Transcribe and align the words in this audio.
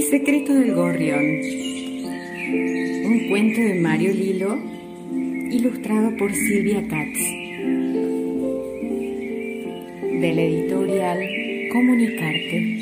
secreto 0.00 0.54
del 0.54 0.74
gorrión. 0.74 1.22
Un 3.04 3.28
cuento 3.28 3.60
de 3.60 3.74
Mario 3.74 4.14
Lilo, 4.14 4.58
ilustrado 5.50 6.16
por 6.16 6.32
Silvia 6.32 6.86
Katz. 6.88 7.18
De 10.20 10.32
la 10.34 10.42
editorial 10.42 11.18
Comunicarte. 11.72 12.78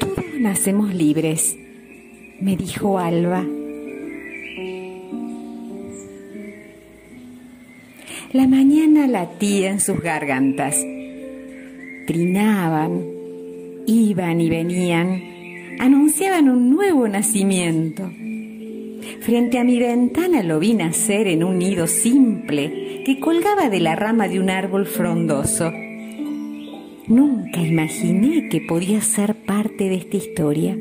Todos 0.00 0.40
nacemos 0.40 0.94
libres, 0.94 1.56
me 2.40 2.56
dijo 2.56 2.98
Alba. 2.98 3.57
La 8.32 8.46
mañana 8.46 9.06
latía 9.06 9.70
en 9.70 9.80
sus 9.80 10.02
gargantas. 10.02 10.76
Trinaban, 12.06 13.02
iban 13.86 14.40
y 14.42 14.50
venían, 14.50 15.22
anunciaban 15.78 16.50
un 16.50 16.68
nuevo 16.68 17.08
nacimiento. 17.08 18.10
Frente 19.20 19.58
a 19.58 19.64
mi 19.64 19.78
ventana 19.78 20.42
lo 20.42 20.58
vi 20.58 20.74
nacer 20.74 21.26
en 21.26 21.42
un 21.42 21.58
nido 21.58 21.86
simple 21.86 23.02
que 23.06 23.18
colgaba 23.18 23.70
de 23.70 23.80
la 23.80 23.96
rama 23.96 24.28
de 24.28 24.40
un 24.40 24.50
árbol 24.50 24.84
frondoso. 24.84 25.72
Nunca 27.06 27.62
imaginé 27.62 28.50
que 28.50 28.60
podía 28.60 29.00
ser 29.00 29.36
parte 29.36 29.84
de 29.84 29.94
esta 29.94 30.18
historia. 30.18 30.76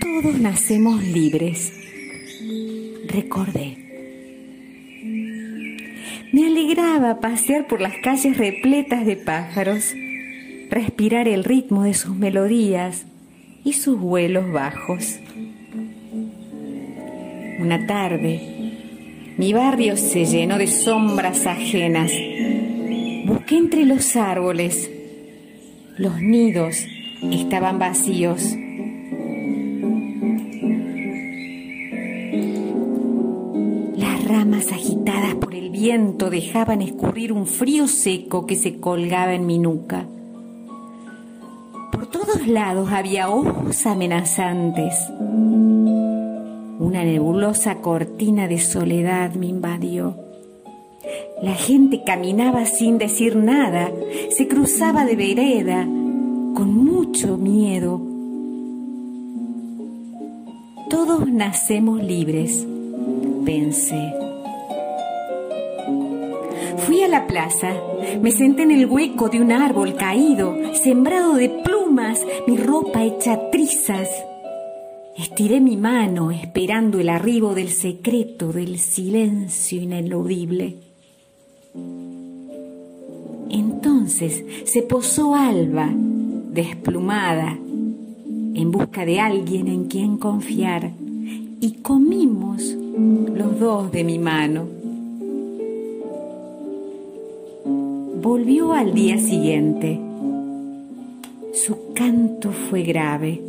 Todos 0.00 0.40
nacemos 0.40 1.04
libres. 1.04 1.72
Recordé. 3.06 3.87
Me 6.30 6.46
alegraba 6.46 7.20
pasear 7.20 7.66
por 7.66 7.80
las 7.80 7.94
calles 8.02 8.36
repletas 8.36 9.06
de 9.06 9.16
pájaros, 9.16 9.94
respirar 10.70 11.26
el 11.26 11.42
ritmo 11.42 11.84
de 11.84 11.94
sus 11.94 12.14
melodías 12.14 13.06
y 13.64 13.72
sus 13.72 13.98
vuelos 13.98 14.52
bajos. 14.52 15.20
Una 17.58 17.86
tarde, 17.86 18.40
mi 19.38 19.54
barrio 19.54 19.96
se 19.96 20.26
llenó 20.26 20.58
de 20.58 20.66
sombras 20.66 21.46
ajenas. 21.46 22.12
Busqué 23.24 23.56
entre 23.56 23.86
los 23.86 24.14
árboles. 24.14 24.90
Los 25.96 26.20
nidos 26.20 26.84
estaban 27.22 27.78
vacíos. 27.78 28.54
Viento 35.78 36.28
dejaban 36.28 36.82
escurrir 36.82 37.32
un 37.32 37.46
frío 37.46 37.86
seco 37.86 38.46
que 38.46 38.56
se 38.56 38.80
colgaba 38.80 39.34
en 39.34 39.46
mi 39.46 39.60
nuca. 39.60 40.06
Por 41.92 42.08
todos 42.08 42.48
lados 42.48 42.90
había 42.90 43.30
ojos 43.30 43.86
amenazantes. 43.86 44.94
Una 46.80 47.04
nebulosa 47.04 47.76
cortina 47.76 48.48
de 48.48 48.58
soledad 48.58 49.34
me 49.34 49.46
invadió. 49.46 50.16
La 51.42 51.54
gente 51.54 52.02
caminaba 52.04 52.66
sin 52.66 52.98
decir 52.98 53.36
nada, 53.36 53.92
se 54.30 54.48
cruzaba 54.48 55.04
de 55.04 55.14
vereda, 55.14 55.84
con 55.84 56.74
mucho 56.74 57.36
miedo. 57.36 58.02
Todos 60.90 61.28
nacemos 61.28 62.02
libres, 62.02 62.66
pensé. 63.44 64.27
Fui 66.86 67.02
a 67.02 67.08
la 67.08 67.26
plaza, 67.26 67.74
me 68.20 68.30
senté 68.30 68.62
en 68.62 68.70
el 68.70 68.86
hueco 68.86 69.28
de 69.28 69.40
un 69.40 69.52
árbol 69.52 69.94
caído, 69.94 70.56
sembrado 70.74 71.34
de 71.34 71.48
plumas, 71.48 72.24
mi 72.46 72.56
ropa 72.56 73.04
hecha 73.04 73.50
trizas. 73.50 74.08
Estiré 75.16 75.60
mi 75.60 75.76
mano 75.76 76.30
esperando 76.30 77.00
el 77.00 77.08
arribo 77.08 77.54
del 77.54 77.70
secreto 77.70 78.52
del 78.52 78.78
silencio 78.78 79.80
ineludible. 79.80 80.76
Entonces 83.50 84.44
se 84.64 84.82
posó 84.82 85.34
Alba, 85.34 85.90
desplumada, 85.92 87.58
en 88.54 88.70
busca 88.70 89.04
de 89.04 89.20
alguien 89.20 89.68
en 89.68 89.84
quien 89.84 90.18
confiar, 90.18 90.92
y 91.60 91.72
comimos 91.82 92.62
los 92.62 93.58
dos 93.58 93.90
de 93.90 94.04
mi 94.04 94.18
mano. 94.18 94.77
Volvió 98.20 98.72
al 98.72 98.94
día 98.94 99.18
siguiente. 99.18 100.00
Su 101.52 101.92
canto 101.94 102.50
fue 102.50 102.82
grave 102.82 103.48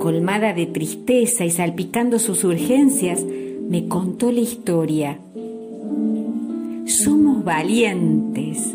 colmada 0.00 0.52
de 0.54 0.66
tristeza 0.66 1.44
y 1.44 1.50
salpicando 1.50 2.18
sus 2.18 2.42
urgencias, 2.42 3.22
me 3.22 3.86
contó 3.86 4.32
la 4.32 4.40
historia. 4.40 5.20
Somos 6.86 7.44
valientes. 7.44 8.74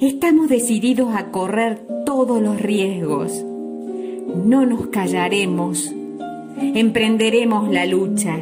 Estamos 0.00 0.48
decididos 0.48 1.14
a 1.14 1.30
correr 1.30 1.80
todos 2.06 2.40
los 2.40 2.58
riesgos. 2.62 3.44
No 4.46 4.64
nos 4.64 4.86
callaremos. 4.86 5.92
Emprenderemos 6.58 7.70
la 7.70 7.84
lucha 7.84 8.38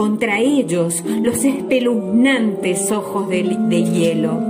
contra 0.00 0.40
ellos, 0.40 1.04
los 1.04 1.44
espeluznantes 1.44 2.90
ojos 2.90 3.28
de, 3.28 3.42
hielo. 3.42 4.40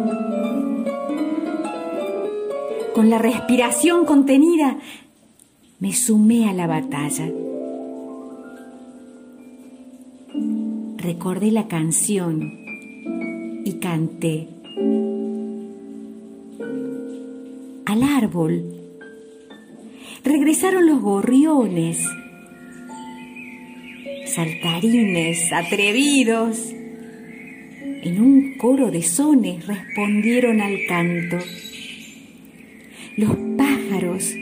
Con 2.95 3.11
la 3.11 3.19
respiración 3.19 4.05
contenida, 4.05 4.79
me 5.81 5.93
sumé 5.93 6.49
a 6.49 6.53
la 6.53 6.69
batalla. 6.69 7.29
Recordé 10.99 11.51
la 11.51 11.67
canción 11.67 12.53
y 13.65 13.73
canté. 13.81 14.47
Al 17.87 18.05
árbol 18.05 18.67
regresaron 20.23 20.87
los 20.87 21.01
gorriones, 21.03 22.07
saltarines, 24.35 25.53
atrevidos. 25.53 26.73
En 28.03 28.21
un 28.21 28.57
coro 28.57 28.91
de 28.91 29.03
sones 29.03 29.67
respondieron 29.67 30.61
al 30.61 30.79
canto. 30.89 31.39
Los 33.17 33.37
pájaros 33.59 34.35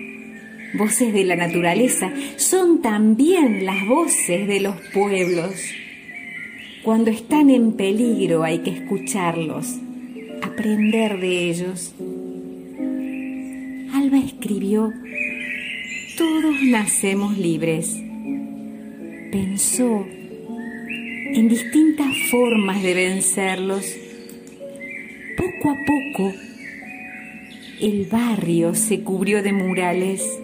voces 0.74 1.12
de 1.12 1.24
la 1.24 1.36
naturaleza, 1.36 2.12
son 2.36 2.82
también 2.82 3.64
las 3.64 3.86
voces 3.86 4.46
de 4.46 4.60
los 4.60 4.76
pueblos. 4.92 5.54
Cuando 6.82 7.10
están 7.10 7.50
en 7.50 7.72
peligro 7.72 8.44
hay 8.44 8.58
que 8.58 8.70
escucharlos, 8.70 9.76
aprender 10.42 11.20
de 11.20 11.50
ellos. 11.50 11.94
Alba 13.92 14.18
escribió, 14.18 14.92
todos 16.16 16.62
nacemos 16.62 17.38
libres. 17.38 17.96
Pensó 19.30 20.06
en 20.08 21.48
distintas 21.48 22.08
formas 22.30 22.82
de 22.82 22.94
vencerlos. 22.94 23.94
Poco 25.36 25.70
a 25.70 25.76
poco, 25.86 26.32
el 27.80 28.06
barrio 28.10 28.74
se 28.74 29.00
cubrió 29.00 29.42
de 29.42 29.52
murales 29.52 30.40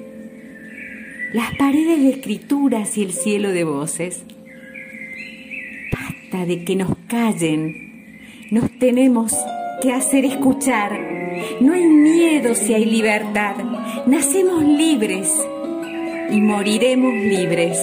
las 1.33 1.53
paredes 1.57 2.01
de 2.01 2.11
escrituras 2.11 2.97
y 2.97 3.03
el 3.03 3.13
cielo 3.13 3.51
de 3.51 3.65
voces. 3.65 4.23
Basta 5.93 6.47
de 6.47 6.65
que 6.65 6.77
nos 6.77 6.97
callen, 7.09 8.21
nos 8.53 8.71
tenemos 8.79 9.35
que 9.83 9.93
hacer 9.93 10.25
escuchar. 10.27 10.93
No 11.61 11.73
hay 11.73 11.87
miedo 11.87 12.55
si 12.55 12.75
hay 12.75 12.85
libertad. 12.85 13.57
Nacemos 14.07 14.63
libres 14.63 15.29
y 16.31 16.41
moriremos 16.41 17.13
libres. 17.15 17.79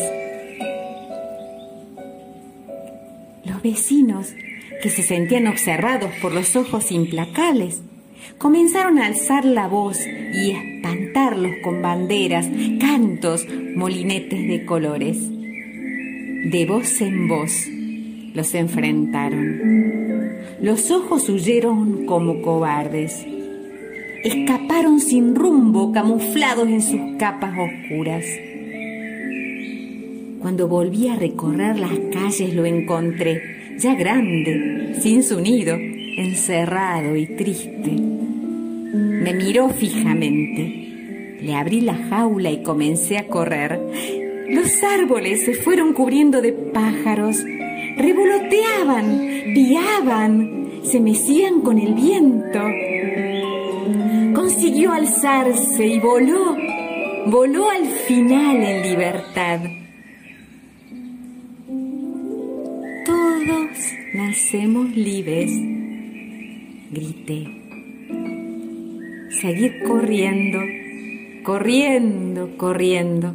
Vecinos, 3.63 4.33
que 4.81 4.89
se 4.89 5.03
sentían 5.03 5.47
observados 5.47 6.11
por 6.21 6.33
los 6.33 6.55
ojos 6.55 6.91
implacables, 6.91 7.81
comenzaron 8.37 8.99
a 8.99 9.05
alzar 9.05 9.45
la 9.45 9.67
voz 9.67 9.99
y 10.05 10.51
espantarlos 10.51 11.51
con 11.63 11.81
banderas, 11.81 12.47
cantos, 12.79 13.45
molinetes 13.75 14.47
de 14.47 14.65
colores. 14.65 15.17
De 15.21 16.65
voz 16.67 17.01
en 17.01 17.27
voz 17.27 17.67
los 18.33 18.55
enfrentaron. 18.55 19.81
Los 20.61 20.89
ojos 20.91 21.29
huyeron 21.29 22.05
como 22.05 22.41
cobardes. 22.41 23.25
Escaparon 24.23 24.99
sin 24.99 25.35
rumbo, 25.35 25.91
camuflados 25.91 26.67
en 26.67 26.81
sus 26.81 26.99
capas 27.17 27.53
oscuras. 27.57 28.25
Cuando 30.39 30.67
volví 30.67 31.07
a 31.07 31.15
recorrer 31.15 31.79
las 31.79 31.97
calles 32.11 32.53
lo 32.53 32.65
encontré, 32.65 33.50
ya 33.81 33.95
grande, 33.95 34.95
sin 35.01 35.23
su 35.23 35.41
nido, 35.41 35.75
encerrado 35.75 37.15
y 37.15 37.25
triste. 37.25 37.91
Me 37.91 39.33
miró 39.33 39.69
fijamente. 39.69 41.39
Le 41.41 41.55
abrí 41.55 41.81
la 41.81 41.95
jaula 41.95 42.51
y 42.51 42.61
comencé 42.61 43.17
a 43.17 43.27
correr. 43.27 43.79
Los 44.49 44.83
árboles 44.83 45.45
se 45.45 45.55
fueron 45.55 45.93
cubriendo 45.93 46.41
de 46.41 46.53
pájaros, 46.53 47.43
revoloteaban, 47.97 49.19
piaban, 49.55 50.67
se 50.83 50.99
mecían 50.99 51.61
con 51.61 51.79
el 51.79 51.95
viento. 51.95 52.59
Consiguió 54.35 54.91
alzarse 54.91 55.87
y 55.87 55.99
voló, 55.99 56.55
voló 57.25 57.71
al 57.71 57.87
final 57.87 58.57
en 58.57 58.83
libertad. 58.83 59.80
Todos 63.43 63.93
nacemos 64.13 64.95
libres, 64.95 65.51
grité. 66.91 67.47
Seguir 69.41 69.81
corriendo, 69.81 70.59
corriendo, 71.41 72.55
corriendo. 72.57 73.33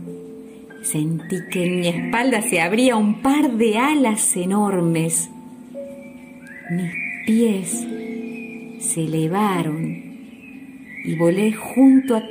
Sentí 0.83 1.39
que 1.51 1.65
en 1.65 1.81
mi 1.81 1.89
espalda 1.89 2.41
se 2.43 2.61
abría 2.61 2.95
un 2.95 3.21
par 3.21 3.51
de 3.53 3.79
alas 3.79 4.37
enormes. 4.37 5.29
Mis 6.71 6.93
pies 7.27 7.85
se 8.79 9.05
elevaron 9.05 10.05
y 11.05 11.17
volé 11.17 11.53
junto 11.53 12.15
a 12.15 12.23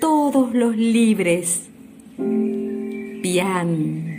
todos 0.00 0.54
los 0.54 0.76
libres, 0.76 1.68
cantando. 3.22 4.15